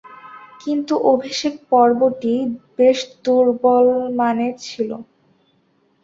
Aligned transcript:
কিন্তু, 0.61 0.93
অভিষেক 1.11 1.53
পর্বটি 1.69 2.33
বেশ 2.77 2.97
দূর্বলমানের 3.23 4.53
ছিল। 4.65 4.89